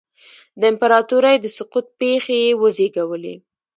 [0.59, 3.35] د امپراتورۍ د سقوط پېښې یې وزېږولې